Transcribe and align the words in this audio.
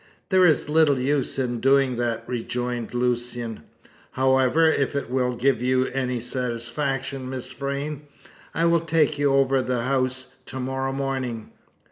"There 0.29 0.47
is 0.47 0.67
little 0.67 0.97
use 0.97 1.37
in 1.37 1.59
doing 1.59 1.97
that," 1.97 2.23
rejoined 2.27 2.95
Lucian. 2.95 3.61
"However, 4.13 4.67
if 4.67 4.95
it 4.95 5.11
will 5.11 5.35
give 5.35 5.61
you 5.61 5.85
any 5.89 6.19
satisfaction, 6.19 7.29
Miss 7.29 7.51
Vrain, 7.51 8.07
I 8.55 8.65
will 8.65 8.79
take 8.79 9.19
you 9.19 9.31
over 9.31 9.61
the 9.61 9.83
house 9.83 10.37
to 10.47 10.59
morrow 10.59 10.91
morning." 10.91 11.51